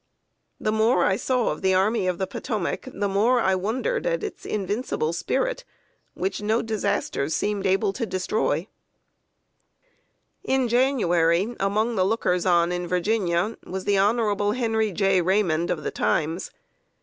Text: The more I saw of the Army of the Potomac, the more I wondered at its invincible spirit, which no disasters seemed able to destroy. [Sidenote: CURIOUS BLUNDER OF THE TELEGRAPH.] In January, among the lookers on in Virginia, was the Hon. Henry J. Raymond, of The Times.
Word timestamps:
The 0.59 0.71
more 0.71 1.05
I 1.05 1.15
saw 1.15 1.49
of 1.51 1.61
the 1.61 1.75
Army 1.75 2.07
of 2.07 2.17
the 2.17 2.25
Potomac, 2.25 2.87
the 2.91 3.07
more 3.07 3.39
I 3.39 3.53
wondered 3.53 4.07
at 4.07 4.23
its 4.23 4.47
invincible 4.47 5.13
spirit, 5.13 5.63
which 6.15 6.41
no 6.41 6.63
disasters 6.63 7.35
seemed 7.35 7.67
able 7.67 7.93
to 7.93 8.07
destroy. 8.07 8.65
[Sidenote: 9.77 9.77
CURIOUS 10.41 10.41
BLUNDER 10.41 10.41
OF 10.41 10.41
THE 10.41 10.47
TELEGRAPH.] 10.47 10.53
In 10.55 10.69
January, 11.47 11.55
among 11.59 11.95
the 11.97 12.03
lookers 12.05 12.45
on 12.47 12.71
in 12.71 12.87
Virginia, 12.87 13.57
was 13.63 13.85
the 13.85 13.99
Hon. 13.99 14.53
Henry 14.55 14.91
J. 14.91 15.21
Raymond, 15.21 15.69
of 15.69 15.83
The 15.83 15.91
Times. 15.91 16.49